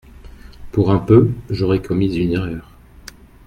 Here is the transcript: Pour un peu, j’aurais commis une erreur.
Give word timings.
Pour 0.71 0.89
un 0.91 0.97
peu, 0.97 1.29
j’aurais 1.51 1.79
commis 1.79 2.15
une 2.17 2.31
erreur. 2.31 2.71